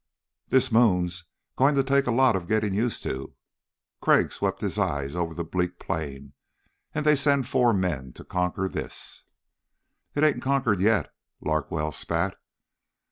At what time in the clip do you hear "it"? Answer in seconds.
10.15-10.23